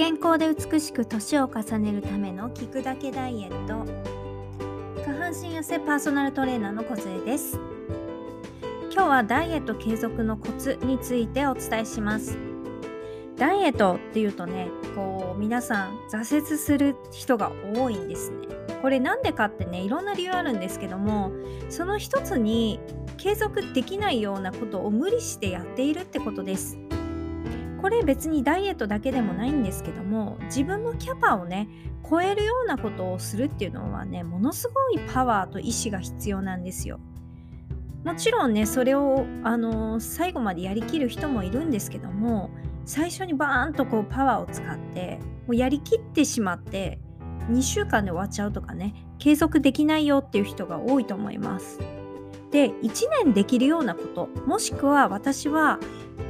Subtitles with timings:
[0.00, 3.84] 健康で美しく年を重ねるための聞くだけダイエット。
[5.04, 7.60] 下半身痩せパーソナルトレーナーの小杖です。
[8.90, 12.38] 今日はダイエット継続のコツについてお伝えします。
[13.36, 18.48] ダイエットっていうとねこう皆さん挫折する人が多いんですね。
[18.80, 21.30] これなんでかってねいろんな理由あるんですけども
[21.68, 22.80] その一つに
[23.18, 26.78] 継続できないようなことを無理してやっているってことです。
[27.80, 31.68] これ別にダイエットだけでもないんですけども自分のキャパをね
[32.08, 37.00] 超えるようなことをするっていうのはねものすごいパワーと意志が必要なんですよ。
[38.04, 42.50] もちろんねそれを、あのー、最後までやりきる人もいるんですけども
[42.86, 46.98] 最初にバーンとこうパワーを使ってもうやりきってしまって
[47.50, 51.78] 2週間で終わっちゃうとかね継続できないよっていう人が多いと思います。
[52.50, 55.78] で1年できるようなこともしくは私は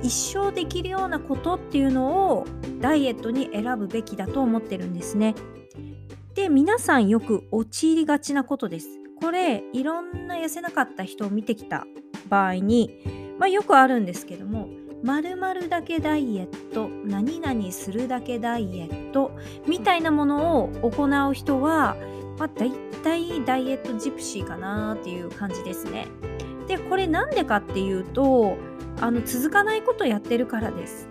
[0.03, 2.47] 一生できるようなことっていうのを
[2.81, 5.35] ダイエットに選ぶべきだと思ってるんですね。
[6.35, 8.89] で皆さんよく陥りがちなことです。
[9.21, 11.87] これいろんな痩せなかった人を見てきた
[12.29, 14.69] 場合に、まあ、よくあるんですけども
[15.03, 19.33] 〇〇だけダイエット何々するだけダイエット
[19.67, 21.97] みたいなものを行う人は、
[22.41, 22.71] まあ、大
[23.03, 26.09] 体ダイエットジプシーかなっていう感じですね。
[26.67, 28.57] でこれなんでかっていうと
[28.99, 31.07] あの続かないことやってるからです。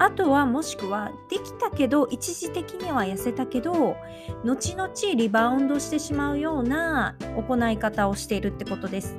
[0.00, 3.96] あとはもしくはできたけど一時的には痩せたけど
[4.44, 9.16] 後々リバウンドしてしまうような行い方をしているってことです。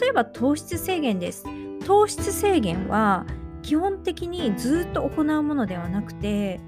[0.00, 1.44] 例えば糖質制限です。
[1.84, 3.26] 糖質制限は
[3.60, 6.58] 基本的にずっと行うものではなくて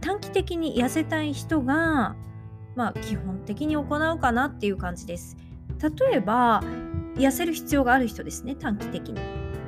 [0.00, 2.16] 短期的に痩せたい人が
[2.74, 5.36] まあ基本的に行うかなっていう感じです。
[6.00, 6.62] 例えば
[7.16, 9.20] 痩せる必要がある人ですね短期的に。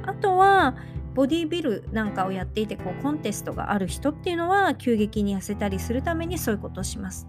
[0.06, 0.76] あとは
[1.14, 7.26] ボディービルなんかをやっていてこうコンテストがある人っていうのは急激に痩せたりするためにそういうことをします。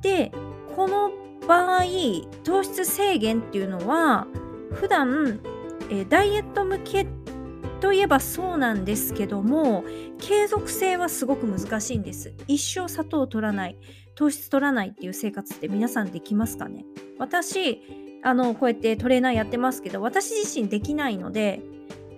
[0.00, 0.32] で
[0.74, 1.12] この
[1.46, 1.82] 場合
[2.44, 4.26] 糖質制限っていうのは
[4.72, 5.40] 普段、
[5.90, 7.06] えダイエット向け
[7.80, 9.84] といえばそうなんですけども
[10.18, 13.76] 継続性はすごく難しいんです一生砂糖を取らない
[14.14, 16.84] 糖質取らないっていう生活って皆さんできますかね？
[17.18, 17.82] 私
[18.22, 21.60] あのこうやってトレーナーやってますけど私自身できないので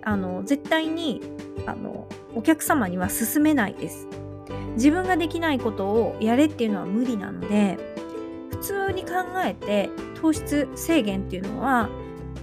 [0.03, 1.21] あの絶対に
[1.65, 4.07] あのお客様には勧めないです。
[4.75, 7.77] 自分ができないことをやれっていうのは無理なので
[8.51, 9.11] 普通に考
[9.43, 9.89] えて
[10.21, 11.89] 糖質制限っていうのは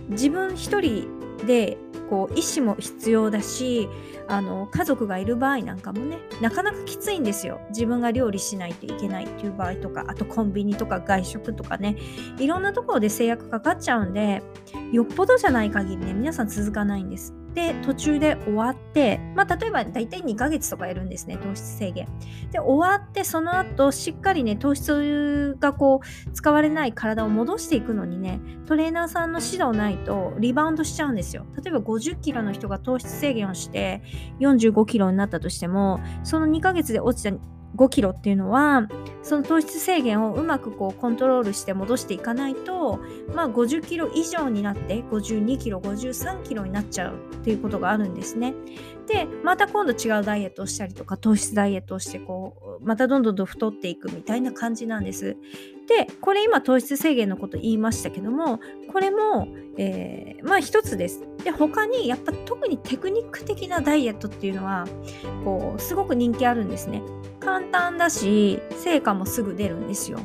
[0.09, 1.09] 自分一人
[1.47, 1.77] で
[2.13, 3.89] こう意思も必要だし
[4.29, 7.59] あの家族がいる場合なんかもねなかなかきついんですよ。
[7.71, 11.97] 自分が料理しないといけないっていう場合とかあとコンビニとか外食とかね
[12.39, 14.43] いろんなところで制約かかっちゃうんで
[14.93, 17.33] よっぽどじゃない限りね皆さん続かないんです。
[17.55, 22.09] で途中で終わって、まあ、例えば大体2ヶ月とかやるんですね糖質制限。
[22.51, 31.47] で終わってその後しっかりね糖質がこう使われない体を戻していくのにねトレーナーさんの指導ないとリバウンドしちゃうんですよ。
[31.63, 34.03] 例えば50キロの人が糖質制限をして
[34.41, 37.37] 45キロになったとしてもその2ヶ月で落ちた
[37.77, 38.89] 5キロっていうのは
[39.23, 43.01] その糖質制限をうまくこうコントロールして戻していかないと、
[43.35, 48.55] まあ、50キロ以上になって52キロ53キロになっちゃうっていうことがあるんですね。
[49.07, 55.37] でまた今度違うダイエットをしたりとか糖質ダイエットをしてこうまたどんどんどん太っていくみたいな感じなんです。
[55.89, 58.61] でこれ今糖質制限のこと言いましたけども
[58.93, 61.21] これも、えー、まあ一つです。
[61.45, 64.87] で他にやっぱ特にテクニック的なダイエットっていうのは
[65.45, 67.03] こうすごく人気あるんですね。
[67.43, 70.19] 簡単だし成果もすぐ出るんですよ。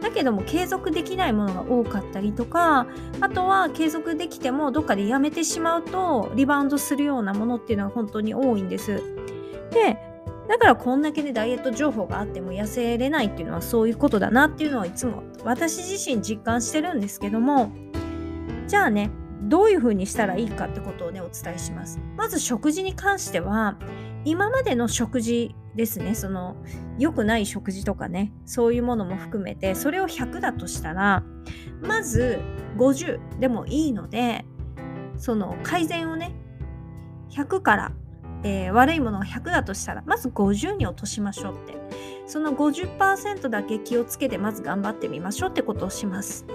[0.00, 2.88] だけども継続できないものが多かったりとか
[3.20, 9.00] あとは継続できてもどっかでやめてしまうとリバウンドするようなものっていうのは本当に多いんです。
[9.70, 9.98] で
[10.48, 17.72] だからこんだけでダイエット情報があっても痩せれないっていうのはそういうことだなっていうのはいつも私自身実感してるんですけども
[18.66, 19.10] じゃあね
[19.42, 22.00] どういうふうにしたらいいかってことをねお伝えします。
[22.16, 23.76] まず食事に関しては
[24.24, 26.14] 今までの食事ですね。
[26.14, 26.56] その
[26.98, 28.32] 良くない食事とかね。
[28.44, 31.24] そういうものも含めてそれを100だとしたら
[31.80, 32.40] まず
[32.76, 34.44] 50でもいいので
[35.16, 36.32] その改善をね
[37.30, 37.92] 100から、
[38.44, 41.80] えー、悪いものが100だとしたらまず50に落としましょうって。
[42.26, 46.46] その50%だけ気をつけてまず頑張ってみましょうってことをします。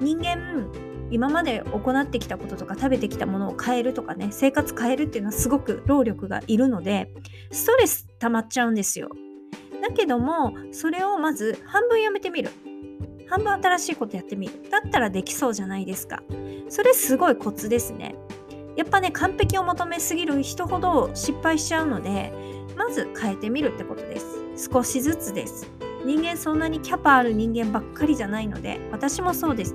[0.00, 0.66] 人間
[1.10, 7.12] 今まで行ってきたこととか食べてきたものを変えるとかね生活変えるっていうのはすごく労力がいるので
[7.50, 9.10] ストレス溜まっちゃうんですよ。
[9.82, 12.50] だけどもそれをまず半分やめてみる。
[13.28, 14.70] 半分新しいことやってみる。
[14.70, 16.22] だったらできそうじゃないですか。
[16.68, 18.14] それすごいコツですね。
[18.76, 22.32] やっぱね完璧を求めすぎる人ほど失敗しちゃうので
[22.76, 24.70] まず変えてみるってことです。
[24.70, 25.70] 少しずつです。
[26.04, 29.74] 人間そんなにキャパある人間ばっかりじゃないので私もそうです。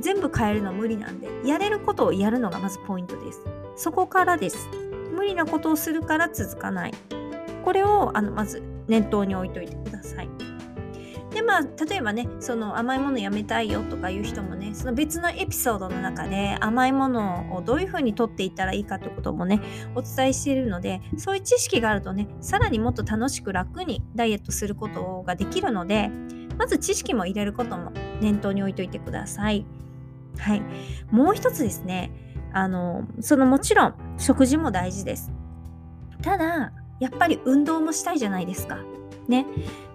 [0.00, 3.44] 全部変えるの無理なんでやれることをやるのがまずポイントです。
[3.76, 4.68] そこからです。
[5.12, 6.92] 無理なことをするから続かない。
[7.64, 10.28] これをあのまず念頭に置いといてください。
[11.30, 19.60] でまあ例えばねその甘いものやめたいよとかいう人もねその別のエピソードの中で甘いものをどういうふうにとっていったらいいかってこともね
[19.94, 26.10] お伝えしているのでそういう知識があるとねさらにもっと楽しく楽にダイエットすることができるので
[26.58, 29.64] まず知識も入れることも念頭に置いといてください。
[30.38, 30.62] はい。
[31.10, 32.10] もう一つですね。
[32.52, 35.30] あの、そのもちろん食事も大事です。
[36.22, 38.78] ただ、やっぱり運動もしたいじゃないですか。
[39.28, 39.46] ね。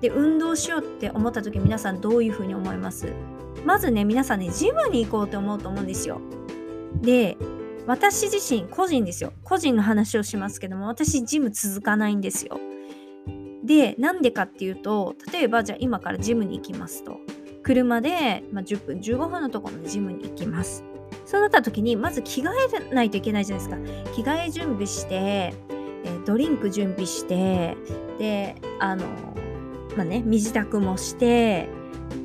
[0.01, 3.13] で、運動しようって思った時皆さんどういうふうに思います？
[3.65, 6.21] まずね、皆さんね、ジムに行こうと思うと思うんですよ。
[7.01, 7.37] で、
[7.87, 9.33] 私自身、個人ですよ。
[9.43, 12.59] 個人の話をしますけども、私、ジム続かないんですよ。
[13.63, 17.17] で、なんでかっていうと、例えば、じゃあ今からジムに行きますと。
[17.65, 20.83] 車で、まあ、10分、15分のところのジムに行きます。
[21.25, 22.49] そうなった時に、まず着替
[22.91, 24.13] えないといけないじゃないですか。
[24.13, 25.53] 着替え準備して、
[26.05, 27.75] え、ドリンク準備して
[28.19, 29.05] であの
[29.97, 31.67] まあね身支度もして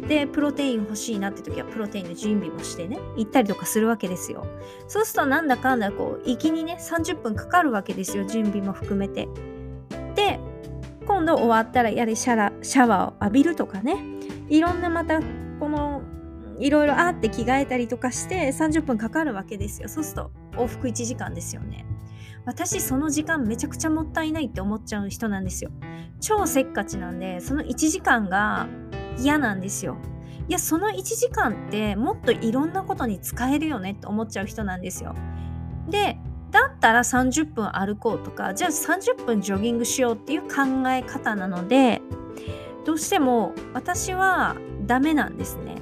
[0.06, 4.46] でプロテイン欲しいなって時はプロテインの準備もしてね行ったりとかするわけですよ
[4.88, 9.28] そうするとなんだかんだこう行きにね30分かかるわけですよ準備も含めて
[11.06, 13.96] 今度終わったらやれシャラシャワーを浴びるとかね。
[14.48, 15.20] いろんなまた
[15.58, 16.02] この
[16.58, 19.88] いろいろあって着替えたりとかして30分かかるわけですよ。
[19.88, 21.86] そうすると往復1時間ですよね。
[22.44, 25.70] 私その時間めちゃくちゃもったいないって思っちゃう人なんですよ。
[26.20, 28.68] 超せっかちなんでその1時間が
[29.18, 29.96] 嫌なんですよ。
[30.48, 35.14] いやその1時間ってもっといろんなことに使えるよねって思っちゃう人なんですよ。
[35.88, 36.18] で
[36.50, 40.48] だったら30分歩こうとかじゃあ30分ジョギングしようっていう考
[40.88, 42.00] え方なので
[42.84, 44.56] どうしても私は
[44.86, 45.76] ダメなんですね。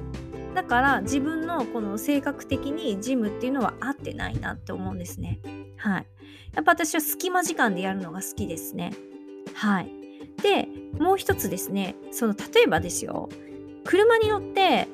[0.53, 5.39] だから自分のこの性格的にジムっていうのは合ってないなって思うんですね。
[5.77, 6.07] はい。
[6.53, 8.91] やっぱ私は隙間時間でやるのが好きですね。
[9.53, 9.91] はい。
[10.41, 10.67] で、
[10.99, 13.29] もう一つですね、その例えばですよ、
[13.85, 14.87] 車に乗って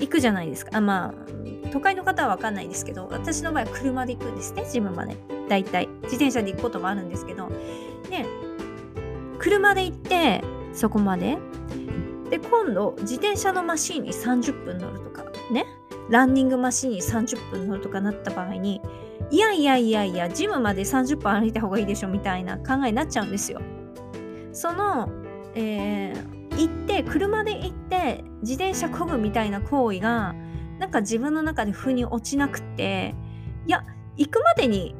[0.00, 0.76] 行くじゃないですか。
[0.76, 5.16] あまあ、都会の方はわかんないですけど、私の場合は車で行くんですね、自分まで。
[5.48, 5.88] 大体。
[6.04, 7.48] 自転車で行くこともあるんですけど。
[8.10, 8.26] で、
[9.38, 10.42] 車で行って、
[10.72, 11.38] そこまで。
[12.30, 15.66] で、今度、自転車のマシンに30分乗るとか、ね。
[16.10, 18.80] ランニングマシンに30分乗るとかなった場合に、
[19.30, 23.60] いやいやいやいや、ジムまで30分歩いた方がいいでしょみたいな考えになっちゃうんですよ。
[24.52, 25.10] その、
[25.54, 30.34] えー、行って、車で行って、自転車こぐみたいな行為が、
[30.78, 33.14] なんか自分の中で腑に落ちなくて、
[33.66, 33.84] いや、
[34.16, 34.94] 行くまでに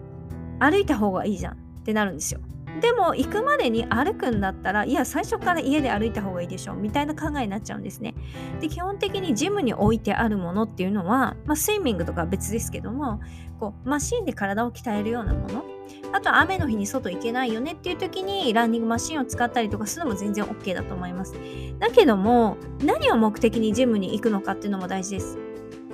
[0.58, 2.40] 歩いた方がいいじゃんってなるんですよ。
[2.80, 8.14] でも行くまでに歩くんだったらいや最初から家で歩いた方がいいでしょみたいな考えになっちゃうんですね。
[8.60, 13.20] で基本的にジムに置いてあるものっていうのは、まあ、スイミングとかは別ですけども
[13.58, 15.64] こうマシンで体を鍛えるようなもの
[16.12, 21.34] あと雨の日に外行けないよねっていう時にランニングマシンを使ったりとかするのも全然 OK だと思います。
[21.78, 25.38] だけども何を目的にジムに行くのかっていうのも大事です。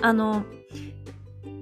[0.01, 0.45] あの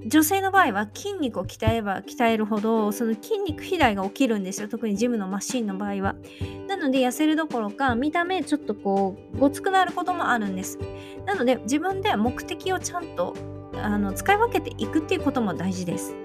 [0.05, 6.15] 女性の場合は筋肉を鍛えれば鍛えるほどその筋肉肥大が起きるんですよ特にジムのマシンの場合は
[6.67, 10.77] なので痩せるどころか見た目ちょっとこうごつくなることもあるんです
[11.25, 13.33] なので自分で目的をちゃんと
[13.81, 16.15] あの使い分けていくっていうことも大事です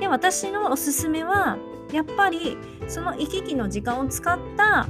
[0.00, 1.58] で私のおすすめは
[1.92, 4.88] やっぱりその行き来の時間を使った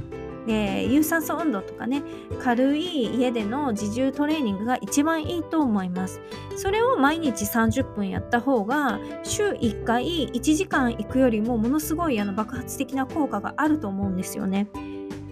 [0.49, 2.03] えー、有酸素運動とかね
[2.41, 6.21] 軽い家での自重トレーニングが一番いいと思います。
[6.55, 14.67] それを毎日30分やった方が週1回1時間行くよりもものすごいあの爆発的な効果があると思うんですよね。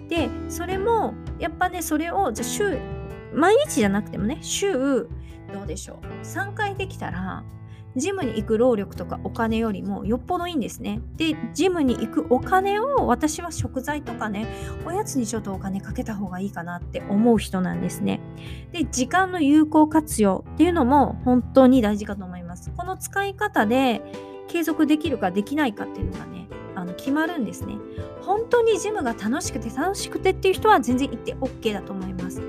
[0.08, 2.78] でそれもやっぱねそれをじゃ週
[3.32, 5.08] 毎日じゃなくてもね週
[5.52, 7.42] どうでしょう3回できたら
[7.96, 11.00] ジムに行く労力とかお金よりもよっぽどいいんですね。
[11.16, 14.46] で、ジムに行くお金を私は食材とかね、
[14.84, 18.20] おやつにちょっとお金かけた方がいいかなって思う人なんですね。
[18.72, 22.70] で、時間の有効活用っていうのも本当に大事かと思います。
[22.76, 24.02] この使い方で
[24.48, 27.76] 継続できるかできないかっていうのがね、あの決まるんですね。
[28.20, 32.42] 本当にジムが楽しくて楽しくてっていう人は全然行って OK だと思います。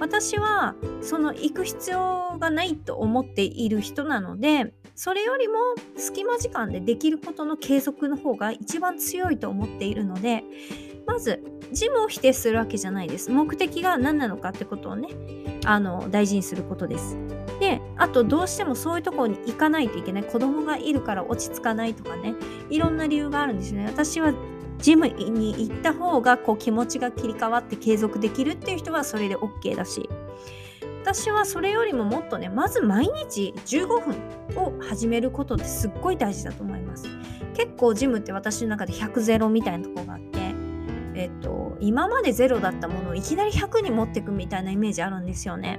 [0.00, 5.54] 私はその行く必要がないと思っている人なのでそれよりも
[5.96, 10.44] 隙間時間でできることの継続の方が一番強いと思っているので
[11.06, 13.30] まずジムを否定するわけじゃないです。
[13.30, 15.08] 目的が何なのかってことをね
[15.64, 17.16] あの大事にすることです。
[17.60, 20.24] であとどうしてもそういうところに行かないといけない。
[20.24, 22.34] 子供がいるから落ち着かないとかね
[22.70, 23.86] いろんな理由があるんですね。
[23.86, 24.32] 私は
[24.78, 30.08] ジムに行った方がこう気持ちが切り替わって継続できるっていう人はそれで OK だし。
[31.06, 34.16] 私はそれよりももっとねまず毎日15分
[34.56, 37.06] を始めることってすっごい大事だと思います。
[37.54, 40.52] 結構ジムって私の中で100ゼロみたいなとこがあって
[41.14, 45.78] えっと今までゼロだったものをいきなり100に持っていくみたいなイメージあるんですよね。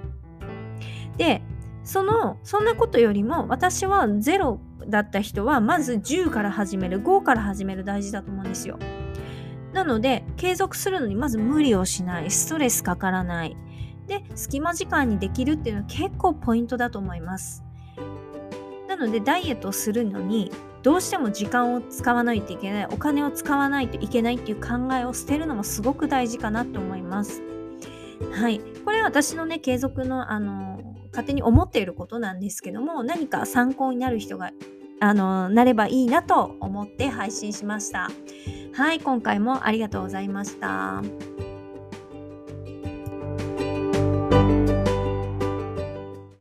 [1.17, 1.41] で
[1.83, 8.79] そのそんなことよりも私はゼロだった人はまず10から始める5から始める大事だと思うんですよ。
[9.73, 12.31] なので継続するのにまず無理をしない。
[12.31, 13.57] ストレスかからない。
[14.07, 17.63] で隙間時間にできるっていうのは結構ポイントだと思います。
[18.87, 20.51] なのでダイエットをするのに
[20.81, 27.41] どうしても時間を使わないといけないお金を使わないといけないっていう考えを捨てるのもすごく大事かなって思います。
[28.31, 28.59] はい。
[28.85, 30.79] これは私のね継続のあの
[31.11, 34.51] 勝手に思っていることなんですけども何か参考になる人が
[34.99, 38.09] あのなればいいなと思って配信しました
[38.73, 41.01] はい今回もありがとうございました。